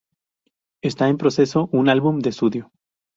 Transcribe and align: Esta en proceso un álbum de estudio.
Esta 0.81 1.09
en 1.09 1.19
proceso 1.19 1.69
un 1.71 1.87
álbum 1.87 2.21
de 2.21 2.31
estudio. 2.31 2.71